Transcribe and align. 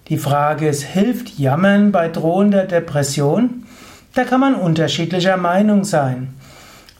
Die 0.06 0.18
Frage 0.18 0.68
ist, 0.68 0.84
hilft 0.84 1.36
Jammern 1.36 1.90
bei 1.90 2.10
drohender 2.10 2.62
Depression? 2.62 3.66
Da 4.14 4.22
kann 4.22 4.38
man 4.38 4.54
unterschiedlicher 4.54 5.36
Meinung 5.36 5.82
sein. 5.82 6.34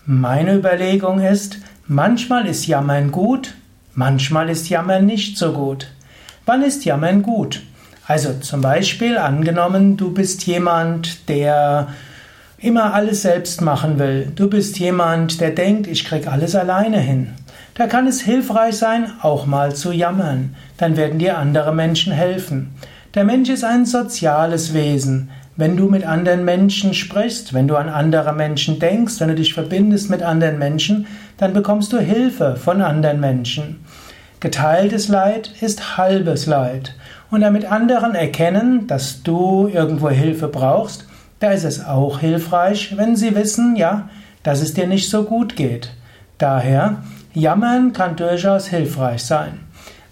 Meine 0.07 0.57
Überlegung 0.57 1.21
ist, 1.21 1.59
manchmal 1.87 2.47
ist 2.47 2.67
Jammern 2.67 3.13
gut, 3.13 3.55
Manchmal 3.99 4.49
ist 4.49 4.69
Jammern 4.69 5.07
nicht 5.07 5.37
so 5.37 5.53
gut. 5.53 5.89
Wann 6.47 6.63
ist 6.63 6.85
Jammern 6.85 7.21
gut? 7.21 7.63
Also 8.07 8.33
zum 8.35 8.61
Beispiel 8.61 9.19
angenommen, 9.19 9.97
du 9.97 10.15
bist 10.15 10.47
jemand, 10.47 11.29
der 11.29 11.89
immer 12.59 12.95
alles 12.95 13.23
selbst 13.23 13.61
machen 13.61 13.99
will. 13.99 14.31
Du 14.37 14.49
bist 14.49 14.79
jemand, 14.79 15.41
der 15.41 15.51
denkt, 15.51 15.89
ich 15.89 16.05
krieg 16.05 16.29
alles 16.29 16.55
alleine 16.55 17.01
hin. 17.01 17.31
Da 17.75 17.89
kann 17.89 18.07
es 18.07 18.21
hilfreich 18.21 18.77
sein, 18.77 19.11
auch 19.21 19.47
mal 19.47 19.75
zu 19.75 19.91
jammern. 19.91 20.55
Dann 20.77 20.97
werden 20.97 21.19
dir 21.19 21.37
andere 21.37 21.75
Menschen 21.75 22.13
helfen. 22.13 22.71
Der 23.17 23.25
Mensch 23.25 23.49
ist 23.49 23.65
ein 23.65 23.85
soziales 23.85 24.75
Wesen. 24.75 25.31
Wenn 25.57 25.77
du 25.77 25.89
mit 25.89 26.05
anderen 26.05 26.45
Menschen 26.45 26.95
sprichst, 26.95 27.53
wenn 27.53 27.67
du 27.67 27.75
an 27.75 27.89
andere 27.89 28.33
Menschen 28.33 28.79
denkst, 28.79 29.19
wenn 29.19 29.31
du 29.31 29.35
dich 29.35 29.55
verbindest 29.55 30.09
mit 30.09 30.23
anderen 30.23 30.57
Menschen, 30.57 31.09
dann 31.37 31.53
bekommst 31.53 31.93
du 31.93 31.99
Hilfe 31.99 32.55
von 32.55 32.81
anderen 32.81 33.19
Menschen. 33.19 33.81
Geteiltes 34.41 35.09
Leid 35.09 35.51
ist 35.61 35.97
halbes 35.97 36.47
Leid. 36.47 36.95
Und 37.31 37.41
damit 37.41 37.65
anderen 37.65 38.15
erkennen, 38.15 38.87
dass 38.87 39.23
du 39.25 39.69
irgendwo 39.69 40.11
Hilfe 40.11 40.47
brauchst, 40.47 41.07
da 41.41 41.51
ist 41.51 41.65
es 41.65 41.85
auch 41.85 42.21
hilfreich, 42.21 42.97
wenn 42.97 43.17
sie 43.17 43.35
wissen, 43.35 43.77
ja, 43.77 44.09
dass 44.43 44.63
es 44.63 44.75
dir 44.75 44.87
nicht 44.87 45.11
so 45.11 45.25
gut 45.25 45.57
geht. 45.57 45.91
Daher, 46.39 47.03
jammern 47.35 47.93
kann 47.93 48.17
durchaus 48.17 48.69
hilfreich 48.69 49.25
sein. 49.25 49.61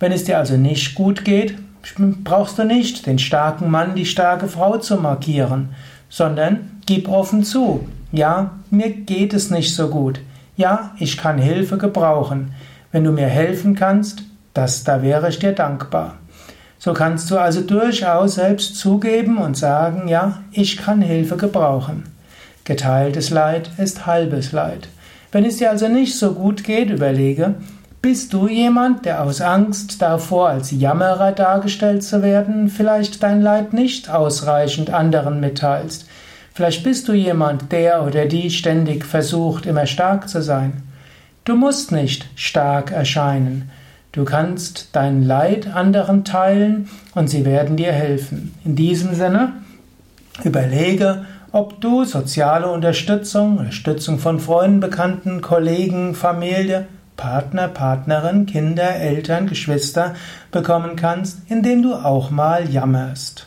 Wenn 0.00 0.12
es 0.12 0.24
dir 0.24 0.38
also 0.38 0.56
nicht 0.56 0.94
gut 0.94 1.24
geht, 1.24 1.54
brauchst 2.24 2.58
du 2.58 2.64
nicht 2.64 3.06
den 3.06 3.19
starken 3.19 3.70
Mann, 3.70 3.94
die 3.94 4.06
starke 4.06 4.48
Frau 4.48 4.78
zu 4.78 4.97
markieren, 4.97 5.70
sondern 6.08 6.80
gib 6.84 7.08
offen 7.08 7.44
zu. 7.44 7.88
Ja, 8.10 8.58
mir 8.70 8.91
geht 8.91 9.34
es 9.34 9.50
nicht 9.50 9.74
so 9.74 9.88
gut. 9.88 10.20
Ja, 10.56 10.92
ich 10.98 11.16
kann 11.16 11.38
Hilfe 11.38 11.78
gebrauchen. 11.78 12.52
Wenn 12.97 13.05
du 13.05 13.12
mir 13.12 13.27
helfen 13.27 13.75
kannst, 13.75 14.22
das, 14.55 14.83
da 14.83 15.02
wäre 15.02 15.28
ich 15.28 15.39
dir 15.39 15.52
dankbar. 15.52 16.14
So 16.78 16.94
kannst 16.94 17.30
du 17.30 17.36
also 17.36 17.61
durchaus 17.61 18.36
selbst 18.36 18.78
zugeben 18.78 19.36
und 19.36 19.55
sagen, 19.55 20.08
ja, 20.08 20.38
ich 20.50 20.78
kann 20.78 21.03
Hilfe 21.03 21.36
gebrauchen. 21.36 22.05
Geteiltes 22.64 23.28
Leid 23.28 23.69
ist 23.77 24.06
halbes 24.06 24.53
Leid. 24.53 24.88
Wenn 25.30 25.44
es 25.44 25.58
dir 25.58 25.69
also 25.69 25.88
nicht 25.88 26.19
so 26.19 26.33
gut 26.33 26.64
geht, 26.64 26.88
überlege, 26.88 27.56
bist 28.00 28.33
du 28.33 28.48
jemand, 28.48 29.05
der 29.05 29.22
aus 29.22 29.42
Angst 29.42 30.00
davor, 30.00 30.48
als 30.48 30.70
Jammerer 30.70 31.33
dargestellt 31.33 32.03
zu 32.03 32.22
werden, 32.22 32.70
vielleicht 32.70 33.22
dein 33.22 33.42
Leid 33.42 33.75
nicht 33.75 34.08
ausreichend 34.08 34.88
anderen 34.88 35.38
mitteilst? 35.38 36.06
Vielleicht 36.55 36.83
bist 36.83 37.08
du 37.08 37.12
jemand, 37.12 37.72
der 37.72 38.06
oder 38.06 38.25
die 38.25 38.48
ständig 38.48 39.05
versucht, 39.05 39.66
immer 39.66 39.84
stark 39.84 40.31
zu 40.31 40.41
sein. 40.41 40.83
Du 41.47 41.55
musst 41.55 41.92
nicht 41.92 42.27
stark 42.34 42.91
erscheinen. 42.91 43.70
Du 44.11 44.25
kannst 44.25 44.89
dein 44.94 45.22
Leid 45.22 45.72
anderen 45.72 46.25
teilen 46.25 46.88
und 47.14 47.30
sie 47.30 47.44
werden 47.44 47.77
dir 47.77 47.92
helfen. 47.92 48.53
In 48.64 48.75
diesem 48.75 49.14
Sinne, 49.14 49.53
überlege, 50.42 51.25
ob 51.53 51.81
du 51.81 52.03
soziale 52.03 52.66
Unterstützung, 52.66 53.59
Unterstützung 53.59 54.19
von 54.19 54.41
Freunden, 54.41 54.81
Bekannten, 54.81 55.41
Kollegen, 55.41 56.16
Familie, 56.16 56.88
Partner, 57.16 57.69
Partnerin, 57.69 58.47
Kinder, 58.47 58.97
Eltern, 58.97 59.47
Geschwister 59.47 60.16
bekommen 60.50 60.97
kannst, 60.97 61.43
indem 61.49 61.84
du 61.84 61.94
auch 61.94 62.32
mal 62.32 62.69
jammerst. 62.69 63.47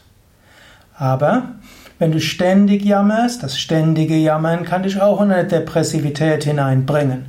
Aber 0.95 1.49
wenn 1.97 2.13
du 2.13 2.21
ständig 2.21 2.85
jammerst, 2.85 3.43
das 3.43 3.59
ständige 3.59 4.15
Jammern 4.15 4.63
kann 4.63 4.83
dich 4.83 5.01
auch 5.01 5.19
in 5.19 5.33
eine 5.33 5.45
Depressivität 5.45 6.45
hineinbringen. 6.45 7.25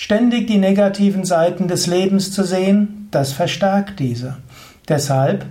Ständig 0.00 0.46
die 0.46 0.58
negativen 0.58 1.24
Seiten 1.24 1.66
des 1.66 1.88
Lebens 1.88 2.30
zu 2.30 2.44
sehen, 2.44 3.08
das 3.10 3.32
verstärkt 3.32 3.98
diese. 3.98 4.36
Deshalb 4.86 5.44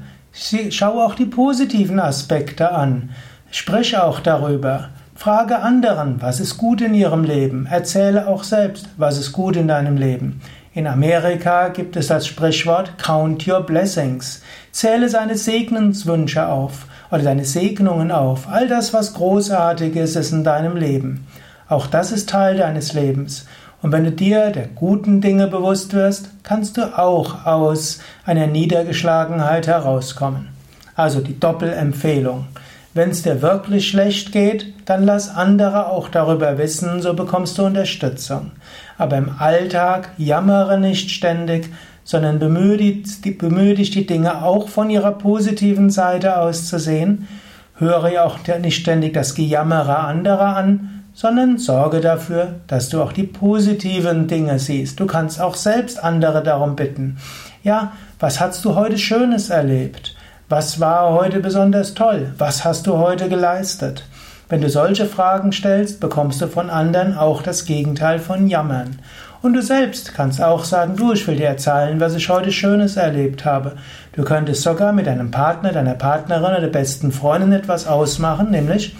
schau 0.69 1.03
auch 1.03 1.15
die 1.15 1.25
positiven 1.25 1.99
Aspekte 1.99 2.71
an. 2.71 3.09
Sprich 3.51 3.97
auch 3.97 4.21
darüber. 4.21 4.87
Frage 5.15 5.59
anderen, 5.59 6.21
was 6.21 6.39
ist 6.39 6.57
gut 6.57 6.79
in 6.79 6.93
ihrem 6.93 7.25
Leben. 7.25 7.65
Erzähle 7.69 8.29
auch 8.29 8.45
selbst, 8.45 8.87
was 8.95 9.17
ist 9.17 9.33
gut 9.33 9.57
in 9.57 9.67
deinem 9.67 9.97
Leben. 9.97 10.39
In 10.73 10.87
Amerika 10.87 11.67
gibt 11.67 11.97
es 11.97 12.07
das 12.07 12.25
Sprichwort 12.25 12.97
Count 12.97 13.45
your 13.49 13.63
blessings. 13.63 14.41
Zähle 14.71 15.09
seine 15.09 15.35
Segnenswünsche 15.35 16.47
auf 16.47 16.87
oder 17.11 17.23
deine 17.23 17.43
Segnungen 17.43 18.11
auf. 18.11 18.47
All 18.47 18.69
das, 18.69 18.93
was 18.93 19.13
großartiges 19.13 20.15
ist 20.15 20.31
in 20.31 20.45
deinem 20.45 20.77
Leben. 20.77 21.27
Auch 21.67 21.87
das 21.87 22.13
ist 22.13 22.29
Teil 22.29 22.55
deines 22.55 22.93
Lebens. 22.93 23.45
Und 23.81 23.91
wenn 23.91 24.05
du 24.05 24.11
dir 24.11 24.49
der 24.49 24.67
guten 24.67 25.21
Dinge 25.21 25.47
bewusst 25.47 25.93
wirst, 25.93 26.29
kannst 26.43 26.77
du 26.77 26.97
auch 26.97 27.45
aus 27.45 27.99
einer 28.25 28.47
Niedergeschlagenheit 28.47 29.67
herauskommen. 29.67 30.49
Also 30.95 31.21
die 31.21 31.39
Doppelempfehlung. 31.39 32.47
Wenn 32.95 33.11
es 33.11 33.21
dir 33.21 33.43
wirklich 33.43 33.87
schlecht 33.87 34.31
geht, 34.31 34.73
dann 34.85 35.03
lass 35.03 35.29
andere 35.29 35.91
auch 35.91 36.09
darüber 36.09 36.57
wissen, 36.57 37.03
so 37.03 37.13
bekommst 37.13 37.59
du 37.59 37.65
Unterstützung. 37.65 38.51
Aber 38.97 39.17
im 39.17 39.35
Alltag 39.37 40.09
jammere 40.17 40.79
nicht 40.79 41.11
ständig, 41.11 41.69
sondern 42.03 42.39
bemühe, 42.39 42.77
die, 42.77 43.31
bemühe 43.31 43.75
dich, 43.75 43.91
die 43.91 44.07
Dinge 44.07 44.41
auch 44.41 44.69
von 44.69 44.89
ihrer 44.89 45.11
positiven 45.11 45.91
Seite 45.91 46.39
aus 46.39 46.67
zu 46.67 46.79
sehen. 46.79 47.27
Höre 47.75 48.25
auch 48.25 48.39
nicht 48.59 48.81
ständig 48.81 49.13
das 49.13 49.35
Gejammere 49.35 49.99
anderer 49.99 50.55
an, 50.55 50.96
sondern 51.17 51.57
sorge 51.57 51.99
dafür, 51.99 52.57
dass 52.67 52.89
du 52.89 53.01
auch 53.01 53.11
die 53.11 53.23
positiven 53.23 54.27
Dinge 54.27 54.59
siehst. 54.59 54.99
Du 54.99 55.07
kannst 55.07 55.41
auch 55.41 55.55
selbst 55.55 56.03
andere 56.03 56.43
darum 56.43 56.75
bitten. 56.75 57.17
Ja, 57.63 57.93
was 58.19 58.39
hast 58.39 58.63
du 58.63 58.75
heute 58.75 58.99
Schönes 58.99 59.49
erlebt? 59.49 60.15
Was 60.47 60.79
war 60.79 61.13
heute 61.13 61.39
besonders 61.39 61.95
toll? 61.95 62.33
Was 62.37 62.63
hast 62.63 62.85
du 62.85 62.97
heute 62.99 63.29
geleistet? 63.29 64.05
Wenn 64.47 64.61
du 64.61 64.69
solche 64.69 65.07
Fragen 65.07 65.51
stellst, 65.51 65.99
bekommst 65.99 66.39
du 66.39 66.47
von 66.47 66.69
anderen 66.69 67.17
auch 67.17 67.41
das 67.41 67.65
Gegenteil 67.65 68.19
von 68.19 68.47
Jammern. 68.47 68.99
Und 69.41 69.53
du 69.53 69.63
selbst 69.63 70.13
kannst 70.13 70.39
auch 70.39 70.65
sagen, 70.65 70.97
du, 70.97 71.13
ich 71.13 71.27
will 71.27 71.37
dir 71.37 71.47
erzählen, 71.47 71.99
was 71.99 72.13
ich 72.13 72.29
heute 72.29 72.51
Schönes 72.51 72.95
erlebt 72.95 73.43
habe. 73.43 73.71
Du 74.13 74.23
könntest 74.23 74.61
sogar 74.61 74.93
mit 74.93 75.07
deinem 75.07 75.31
Partner, 75.31 75.71
deiner 75.71 75.95
Partnerin 75.95 76.51
oder 76.51 76.61
der 76.61 76.67
besten 76.67 77.11
Freundin 77.11 77.53
etwas 77.53 77.87
ausmachen, 77.87 78.51
nämlich, 78.51 78.95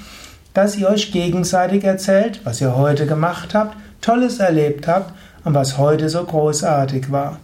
dass 0.57 0.75
ihr 0.75 0.90
euch 0.90 1.12
gegenseitig 1.12 1.84
erzählt, 1.84 2.41
was 2.44 2.59
ihr 2.62 2.75
heute 2.75 3.06
gemacht 3.06 3.53
habt, 3.53 3.78
Tolles 4.01 4.40
erlebt 4.40 4.88
habt 4.88 5.13
und 5.44 5.53
was 5.53 5.78
heute 5.78 6.09
so 6.09 6.23
großartig 6.23 7.12
war. 7.12 7.38